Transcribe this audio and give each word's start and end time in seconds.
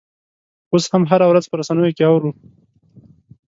اوس 0.71 0.85
هم 0.93 1.03
هره 1.11 1.25
ورځ 1.27 1.45
په 1.47 1.55
رسنیو 1.59 1.95
کې 1.97 2.03
اورو. 2.09 2.31